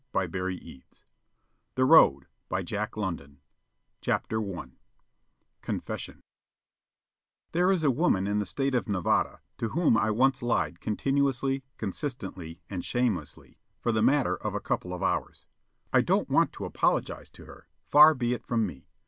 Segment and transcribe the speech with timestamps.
[0.11, 0.31] Sestina of
[1.75, 2.25] the Tramp
[4.17, 4.65] Royal
[5.61, 6.21] CONFESSION
[7.51, 11.63] There is a woman in the state of Nevada to whom I once lied continuously,
[11.77, 15.45] consistently, and shamelessly, for the matter of a couple of hours.
[15.93, 17.67] I don't want to apologize to her.
[17.85, 18.87] Far be it from me.